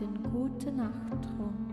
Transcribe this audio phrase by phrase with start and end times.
[0.00, 1.70] den gute Nachttrunk.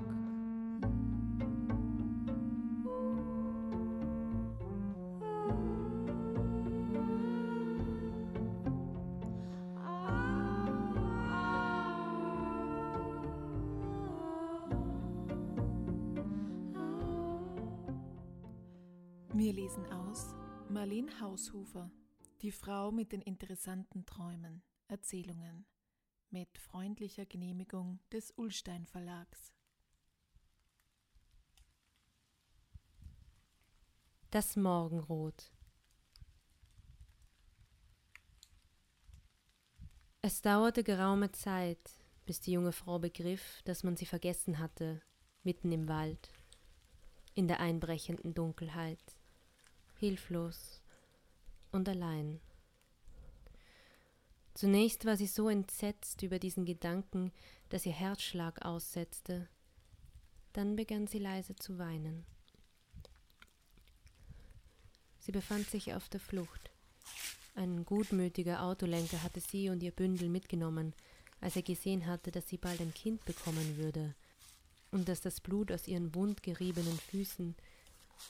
[19.34, 20.36] Wir lesen aus
[20.70, 21.90] Marlene Haushufer,
[22.42, 25.66] die Frau mit den interessanten Träumen, Erzählungen,
[26.30, 29.54] mit freundlicher Genehmigung des Ullstein Verlags.
[34.32, 35.52] Das Morgenrot
[40.22, 41.80] Es dauerte geraume Zeit,
[42.26, 45.02] bis die junge Frau begriff, dass man sie vergessen hatte,
[45.44, 46.34] mitten im Wald,
[47.34, 49.00] in der einbrechenden Dunkelheit,
[49.96, 50.84] hilflos
[51.72, 52.42] und allein.
[54.58, 57.32] Zunächst war sie so entsetzt über diesen Gedanken,
[57.70, 59.48] dass ihr Herzschlag aussetzte.
[60.52, 62.26] Dann begann sie leise zu weinen.
[65.20, 66.72] Sie befand sich auf der Flucht.
[67.54, 70.96] Ein gutmütiger Autolenker hatte sie und ihr Bündel mitgenommen,
[71.40, 74.16] als er gesehen hatte, dass sie bald ein Kind bekommen würde
[74.90, 77.56] und dass das Blut aus ihren wundgeriebenen Füßen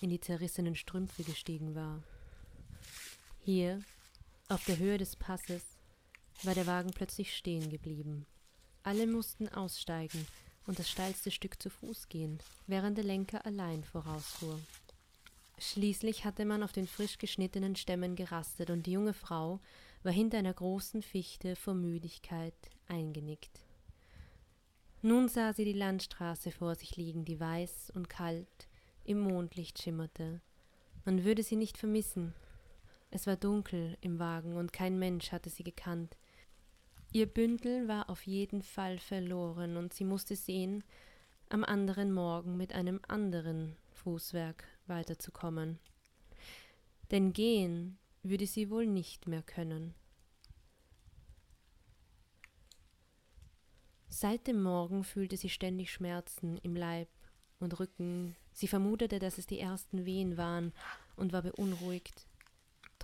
[0.02, 2.04] in die zerrissenen Strümpfe gestiegen war.
[3.40, 3.82] Hier,
[4.50, 5.77] auf der Höhe des Passes,
[6.44, 8.26] war der Wagen plötzlich stehen geblieben.
[8.84, 10.26] Alle mussten aussteigen
[10.66, 14.60] und das steilste Stück zu Fuß gehen, während der Lenker allein vorausfuhr.
[15.60, 19.60] Schließlich hatte man auf den frisch geschnittenen Stämmen gerastet und die junge Frau
[20.04, 22.54] war hinter einer großen Fichte vor Müdigkeit
[22.88, 23.64] eingenickt.
[25.02, 28.68] Nun sah sie die Landstraße vor sich liegen, die weiß und kalt
[29.04, 30.42] im Mondlicht schimmerte.
[31.06, 32.34] Man würde sie nicht vermissen.
[33.10, 36.18] Es war dunkel im Wagen und kein Mensch hatte sie gekannt.
[37.14, 40.84] Ihr Bündel war auf jeden Fall verloren und sie musste sehen,
[41.50, 45.80] am anderen Morgen mit einem anderen Fußwerk weiterzukommen.
[47.12, 49.94] Denn gehen würde sie wohl nicht mehr können.
[54.10, 57.08] Seit dem Morgen fühlte sie ständig Schmerzen im Leib
[57.60, 58.36] und Rücken.
[58.52, 60.74] Sie vermutete, dass es die ersten Wehen waren
[61.16, 62.27] und war beunruhigt.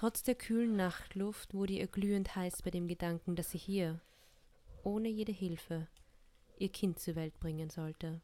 [0.04, 4.02] Trotz der kühlen Nachtluft wurde ihr glühend heiß bei dem Gedanken, dass sie hier,
[4.84, 5.88] ohne jede Hilfe,
[6.58, 8.20] ihr Kind zur Welt bringen sollte.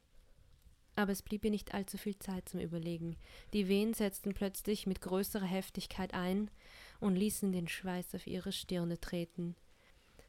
[0.97, 3.15] Aber es blieb ihr nicht allzu viel Zeit zum Überlegen.
[3.53, 6.51] Die Wehen setzten plötzlich mit größerer Heftigkeit ein
[6.99, 9.55] und ließen den Schweiß auf ihre Stirne treten.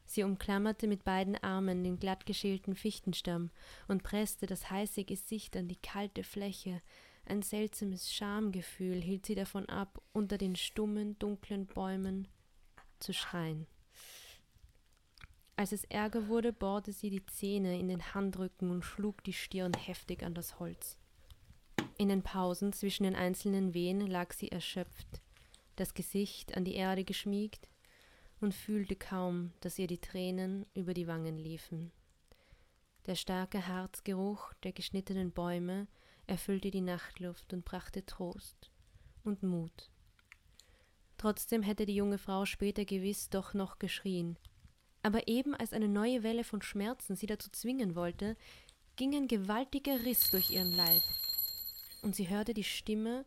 [0.05, 3.51] Sie umklammerte mit beiden Armen den glattgeschälten Fichtenstamm
[3.89, 6.81] und presste das heiße Gesicht an die kalte Fläche,
[7.31, 12.27] ein seltsames Schamgefühl hielt sie davon ab, unter den stummen, dunklen Bäumen
[12.99, 13.67] zu schreien.
[15.55, 19.73] Als es Ärger wurde, bohrte sie die Zähne in den Handrücken und schlug die Stirn
[19.73, 20.97] heftig an das Holz.
[21.97, 25.21] In den Pausen zwischen den einzelnen Wehen lag sie erschöpft,
[25.77, 27.69] das Gesicht an die Erde geschmiegt
[28.41, 31.93] und fühlte kaum, dass ihr die Tränen über die Wangen liefen.
[33.05, 35.87] Der starke Harzgeruch der geschnittenen Bäume
[36.27, 38.71] erfüllte die Nachtluft und brachte Trost
[39.23, 39.89] und Mut.
[41.17, 44.37] Trotzdem hätte die junge Frau später gewiss doch noch geschrien.
[45.03, 48.35] Aber eben als eine neue Welle von Schmerzen sie dazu zwingen wollte,
[48.95, 51.01] ging ein gewaltiger Riss durch ihren Leib,
[52.01, 53.25] und sie hörte die Stimme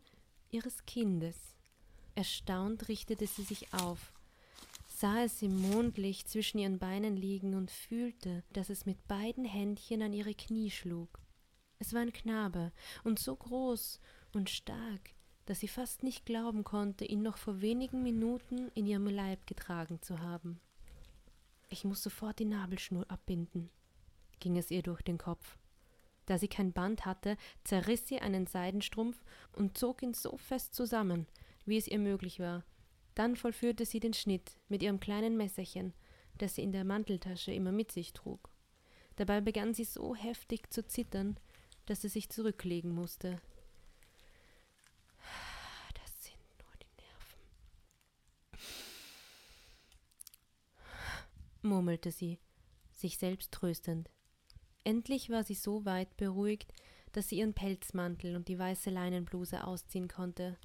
[0.51, 1.55] ihres Kindes.
[2.15, 4.13] Erstaunt richtete sie sich auf,
[4.87, 10.01] sah es im Mondlicht zwischen ihren Beinen liegen und fühlte, dass es mit beiden Händchen
[10.01, 11.19] an ihre Knie schlug.
[11.79, 12.71] Es war ein Knabe
[13.03, 13.99] und so groß
[14.33, 15.11] und stark,
[15.45, 20.01] dass sie fast nicht glauben konnte, ihn noch vor wenigen Minuten in ihrem Leib getragen
[20.01, 20.59] zu haben.
[21.69, 23.69] Ich muss sofort die Nabelschnur abbinden,
[24.39, 25.57] ging es ihr durch den Kopf.
[26.25, 29.23] Da sie kein Band hatte, zerriss sie einen Seidenstrumpf
[29.53, 31.27] und zog ihn so fest zusammen,
[31.65, 32.63] wie es ihr möglich war.
[33.13, 35.93] Dann vollführte sie den Schnitt mit ihrem kleinen Messerchen,
[36.37, 38.49] das sie in der Manteltasche immer mit sich trug.
[39.15, 41.39] Dabei begann sie so heftig zu zittern,
[41.85, 43.41] dass sie sich zurücklegen musste.
[45.93, 47.39] Das sind nur die Nerven,
[51.61, 52.39] murmelte sie,
[52.93, 54.09] sich selbst tröstend.
[54.83, 56.73] Endlich war sie so weit beruhigt,
[57.11, 60.57] dass sie ihren Pelzmantel und die weiße Leinenbluse ausziehen konnte.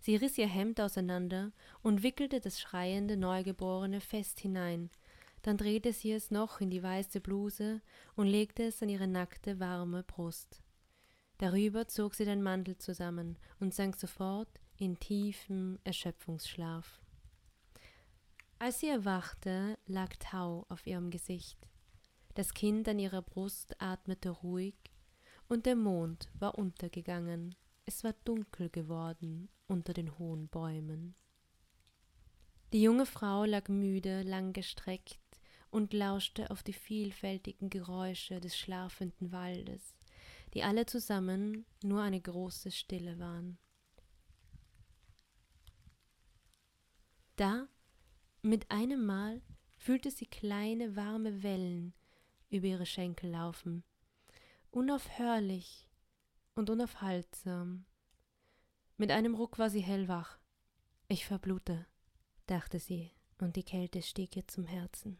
[0.00, 1.52] Sie riss ihr Hemd auseinander
[1.82, 4.90] und wickelte das schreiende Neugeborene fest hinein,
[5.42, 7.80] dann drehte sie es noch in die weiße Bluse
[8.14, 10.62] und legte es an ihre nackte, warme Brust.
[11.38, 17.00] Darüber zog sie den Mantel zusammen und sank sofort in tiefem Erschöpfungsschlaf.
[18.58, 21.66] Als sie erwachte, lag Tau auf ihrem Gesicht.
[22.34, 24.74] Das Kind an ihrer Brust atmete ruhig,
[25.48, 27.54] und der Mond war untergegangen.
[27.86, 31.14] Es war dunkel geworden unter den hohen Bäumen.
[32.72, 35.19] Die junge Frau lag müde, langgestreckt
[35.70, 39.96] und lauschte auf die vielfältigen Geräusche des schlafenden Waldes,
[40.54, 43.58] die alle zusammen nur eine große Stille waren.
[47.36, 47.68] Da,
[48.42, 49.40] mit einem Mal,
[49.78, 51.94] fühlte sie kleine warme Wellen
[52.50, 53.84] über ihre Schenkel laufen,
[54.70, 55.88] unaufhörlich
[56.54, 57.86] und unaufhaltsam.
[58.96, 60.38] Mit einem Ruck war sie hellwach.
[61.08, 61.86] Ich verblute,
[62.46, 65.18] dachte sie, und die Kälte stieg ihr zum Herzen.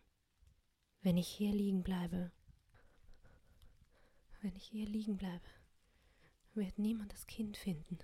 [1.02, 2.30] Wenn ich hier liegen bleibe,
[4.42, 5.40] wenn ich hier liegen bleibe,
[6.54, 7.98] wird niemand das Kind finden.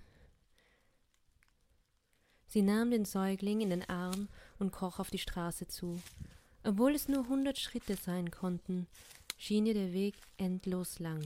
[2.47, 6.01] Sie nahm den Säugling in den Arm und kroch auf die Straße zu.
[6.63, 8.87] Obwohl es nur hundert Schritte sein konnten,
[9.37, 11.21] schien ihr der Weg endlos lang.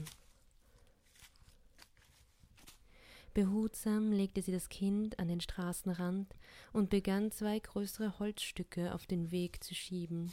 [3.34, 6.34] Behutsam legte sie das Kind an den Straßenrand
[6.74, 10.32] und begann zwei größere Holzstücke auf den Weg zu schieben.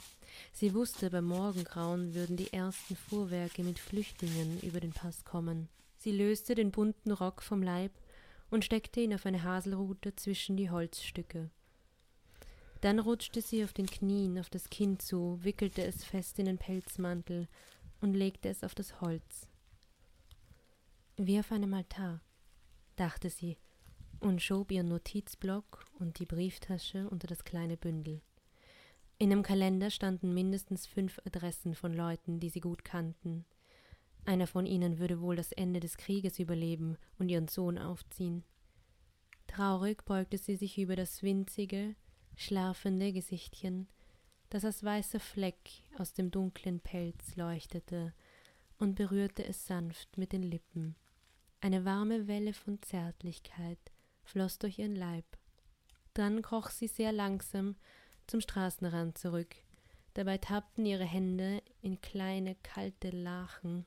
[0.52, 5.68] Sie wusste, beim Morgengrauen würden die ersten Fuhrwerke mit Flüchtlingen über den Pass kommen.
[5.96, 7.92] Sie löste den bunten Rock vom Leib
[8.50, 11.50] und steckte ihn auf eine Haselrute zwischen die Holzstücke.
[12.82, 16.58] Dann rutschte sie auf den Knien auf das Kind zu, wickelte es fest in den
[16.58, 17.48] Pelzmantel
[18.02, 19.46] und legte es auf das Holz.
[21.16, 22.22] Wie auf einem Altar,
[22.96, 23.56] dachte sie
[24.20, 28.20] und schob ihren Notizblock und die Brieftasche unter das kleine Bündel.
[29.18, 33.44] In einem Kalender standen mindestens fünf Adressen von Leuten, die sie gut kannten.
[34.24, 38.44] Einer von ihnen würde wohl das Ende des Krieges überleben und ihren Sohn aufziehen.
[39.46, 41.96] Traurig beugte sie sich über das winzige,
[42.36, 43.88] schlafende Gesichtchen,
[44.48, 48.14] das als weißer Fleck aus dem dunklen Pelz leuchtete,
[48.78, 50.96] und berührte es sanft mit den Lippen.
[51.62, 53.78] Eine warme Welle von Zärtlichkeit
[54.24, 55.26] floss durch ihren Leib.
[56.14, 57.76] Dann kroch sie sehr langsam
[58.26, 59.54] zum Straßenrand zurück.
[60.14, 63.84] Dabei tappten ihre Hände in kleine kalte Lachen.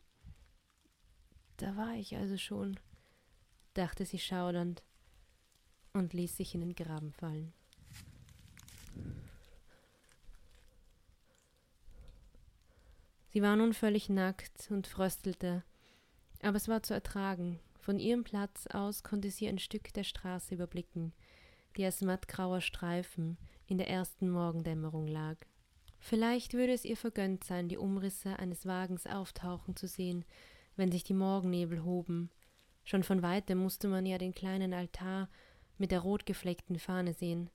[1.58, 2.80] Da war ich also schon,
[3.74, 4.84] dachte sie schaudernd
[5.94, 7.54] und ließ sich in den Graben fallen.
[13.30, 15.64] Sie war nun völlig nackt und fröstelte,
[16.44, 17.60] aber es war zu ertragen.
[17.80, 21.14] Von ihrem Platz aus konnte sie ein Stück der Straße überblicken,
[21.76, 25.38] die als mattgrauer Streifen in der ersten Morgendämmerung lag.
[26.00, 30.26] Vielleicht würde es ihr vergönnt sein, die Umrisse eines Wagens auftauchen zu sehen,
[30.76, 32.30] wenn sich die Morgennebel hoben.
[32.84, 35.30] Schon von weitem musste man ja den kleinen Altar
[35.78, 37.50] mit der rotgefleckten Fahne sehen.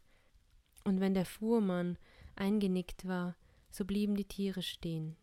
[0.85, 1.99] Und wenn der Fuhrmann
[2.37, 3.37] eingenickt war,
[3.71, 5.17] so blieben die Tiere stehen.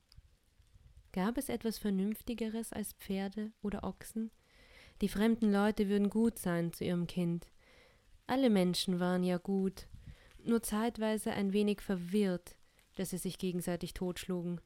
[1.15, 4.31] Gab es etwas Vernünftigeres als Pferde oder Ochsen?
[4.99, 7.47] Die fremden Leute würden gut sein zu ihrem Kind.
[8.27, 9.87] Alle Menschen waren ja gut,
[10.43, 12.57] nur zeitweise ein wenig verwirrt,
[12.95, 14.59] dass sie sich gegenseitig totschlugen.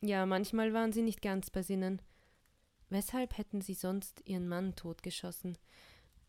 [0.00, 2.02] Ja, manchmal waren sie nicht ganz bei Sinnen.
[2.88, 5.56] Weshalb hätten sie sonst ihren Mann totgeschossen?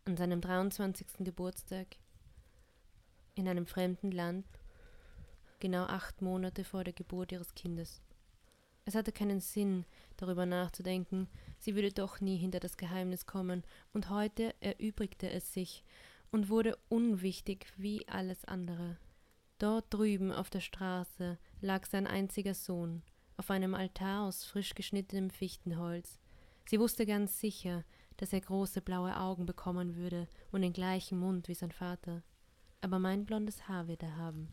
[0.06, 1.08] An seinem 23.
[1.22, 1.88] Geburtstag?
[3.34, 4.46] In einem fremden Land?
[5.60, 8.04] Genau acht Monate vor der Geburt ihres Kindes.
[8.92, 9.86] Es hatte keinen Sinn,
[10.18, 11.30] darüber nachzudenken,
[11.60, 15.86] sie würde doch nie hinter das Geheimnis kommen, und heute erübrigte es sich
[16.30, 18.98] und wurde unwichtig wie alles andere.
[19.60, 23.02] Dort drüben auf der Straße lag sein einziger Sohn,
[23.38, 26.20] auf einem Altar aus frisch geschnittenem Fichtenholz,
[26.66, 27.86] Sie wusste ganz sicher,
[28.18, 32.24] dass er große blaue Augen bekommen würde und den gleichen Mund wie sein Vater.
[32.82, 34.50] Aber mein blondes Haar wird er haben,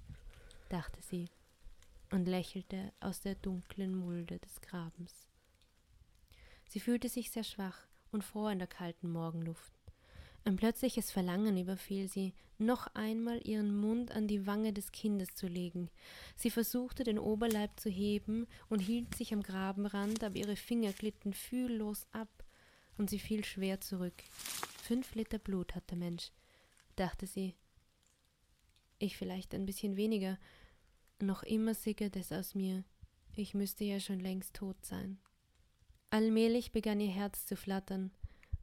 [0.68, 1.28] dachte sie
[2.11, 5.29] und lächelte aus der dunklen Mulde des Grabens.
[6.69, 9.73] Sie fühlte sich sehr schwach und froh in der kalten Morgenluft.
[10.45, 15.47] Ein plötzliches Verlangen überfiel sie, noch einmal ihren Mund an die Wange des Kindes zu
[15.47, 15.91] legen.
[16.37, 21.35] Sie versuchte, den Oberleib zu heben und hielt sich am Grabenrand, aber ihre Finger glitten
[21.35, 22.45] fühllos ab
[22.97, 24.25] und sie fiel schwer zurück.
[24.83, 26.33] Fünf Liter Blut hat der Mensch,
[26.97, 27.55] dachte sie.
[28.99, 30.38] Ich vielleicht ein bisschen weniger.
[31.21, 32.85] Noch immer sickert es aus mir.
[33.35, 35.19] Ich müsste ja schon längst tot sein.
[36.11, 38.11] Allmählich begann ihr Herz zu flattern,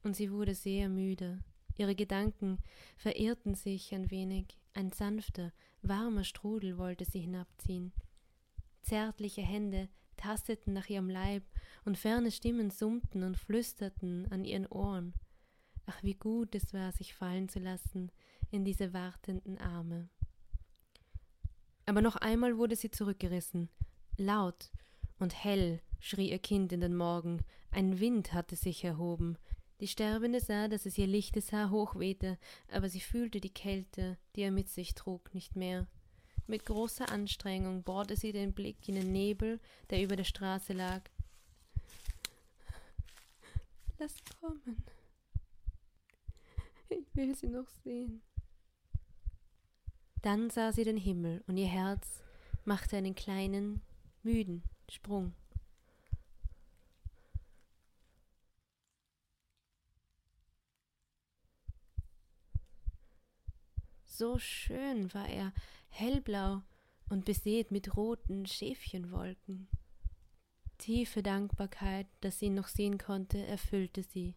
[0.03, 1.43] und sie wurde sehr müde.
[1.77, 2.59] Ihre Gedanken
[2.95, 4.57] verirrten sich ein wenig.
[4.73, 7.91] Ein sanfter, warmer Strudel wollte sie hinabziehen.
[8.81, 11.43] Zärtliche Hände tasteten nach ihrem Leib,
[11.83, 15.13] und ferne Stimmen summten und flüsterten an ihren Ohren.
[15.85, 18.11] Ach, wie gut es war, sich fallen zu lassen
[18.49, 20.09] in diese wartenden Arme.
[21.85, 23.69] Aber noch einmal wurde sie zurückgerissen.
[24.17, 24.71] Laut
[25.19, 29.37] und hell schrie ihr Kind in den Morgen, ein Wind hatte sich erhoben.
[29.81, 32.37] Die Sterbende sah, dass es ihr lichtes Haar hochwehte,
[32.71, 35.87] aber sie fühlte die Kälte, die er mit sich trug, nicht mehr.
[36.47, 41.01] Mit großer Anstrengung bohrte sie den Blick in den Nebel, der über der Straße lag.
[43.97, 44.85] Lass kommen.
[46.89, 48.21] Ich will sie noch sehen.
[50.25, 52.23] Dann sah sie den Himmel und ihr Herz
[52.63, 53.83] machte einen kleinen,
[54.23, 55.35] müden Sprung.
[64.07, 65.53] So schön war er,
[65.89, 66.63] hellblau
[67.07, 69.67] und besät mit roten Schäfchenwolken.
[70.79, 74.33] Tiefe Dankbarkeit, dass sie ihn noch sehen konnte, erfüllte sie,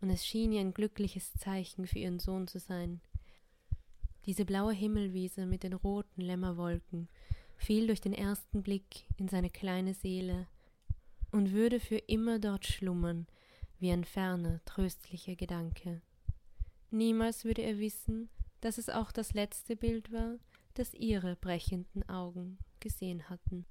[0.00, 3.00] und es schien ihr ein glückliches Zeichen für ihren Sohn zu sein.
[4.26, 7.08] Diese blaue Himmelwiese mit den roten Lämmerwolken
[7.56, 10.48] fiel durch den ersten Blick in seine kleine Seele
[11.30, 13.26] und würde für immer dort schlummern,
[13.78, 16.02] wie ein ferner, tröstlicher Gedanke.
[16.90, 18.28] Niemals würde er wissen,
[18.60, 20.38] dass es auch das letzte Bild war,
[20.74, 23.64] das ihre brechenden Augen gesehen hatten.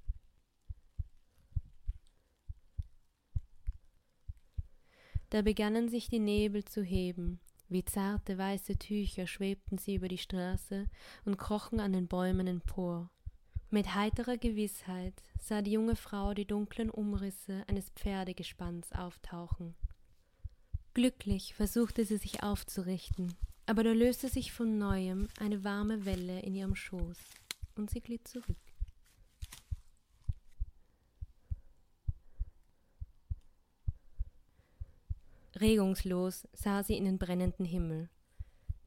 [5.30, 10.18] Da begannen sich die Nebel zu heben, wie zarte weiße Tücher schwebten sie über die
[10.18, 10.86] Straße
[11.24, 13.10] und krochen an den Bäumen empor.
[13.70, 19.74] Mit heiterer Gewissheit sah die junge Frau die dunklen Umrisse eines Pferdegespanns auftauchen.
[20.94, 23.34] Glücklich versuchte sie sich aufzurichten,
[23.66, 27.18] aber da löste sich von neuem eine warme Welle in ihrem Schoß,
[27.74, 28.56] und sie glitt zurück.
[35.60, 38.10] Regungslos sah sie in den brennenden Himmel,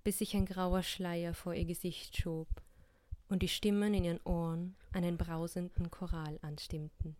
[0.03, 2.47] bis sich ein grauer Schleier vor ihr Gesicht schob
[3.27, 7.15] und die Stimmen in ihren Ohren einen brausenden Choral anstimmten.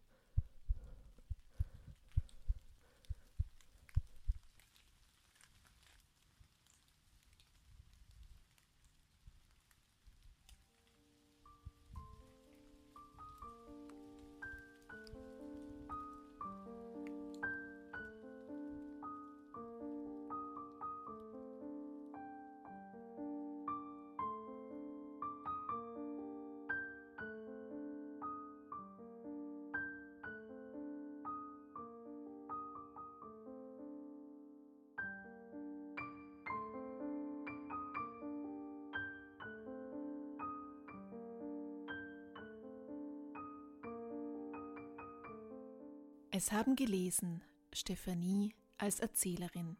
[46.42, 47.44] Es haben gelesen
[47.74, 49.76] Stephanie als Erzählerin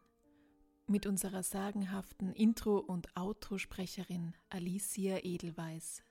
[0.86, 6.02] mit unserer sagenhaften Intro- und Outro-Sprecherin Alicia Edelweiss.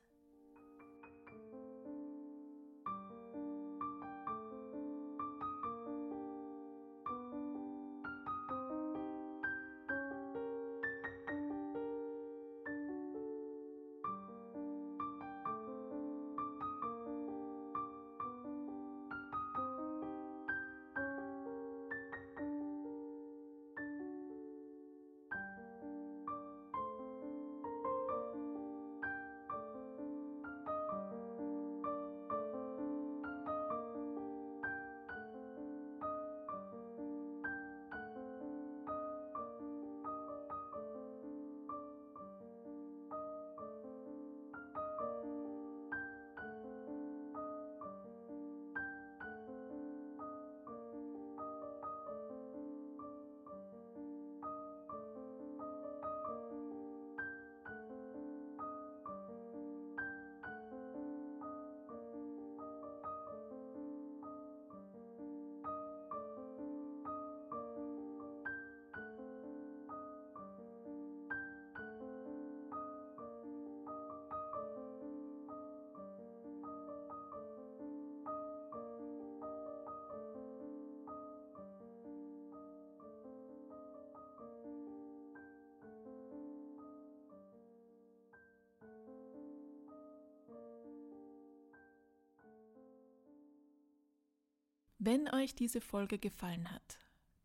[95.02, 96.98] Wenn euch diese Folge gefallen hat,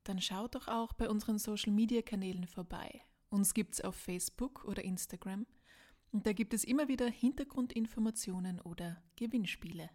[0.03, 2.99] dann schaut doch auch bei unseren Social Media Kanälen vorbei.
[3.29, 5.45] Uns gibt's auf Facebook oder Instagram
[6.11, 9.89] und da gibt es immer wieder Hintergrundinformationen oder Gewinnspiele.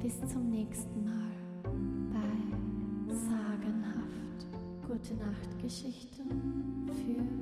[0.00, 1.33] Bis zum nächsten Mal.
[5.06, 7.33] Gute Nacht Geschichten für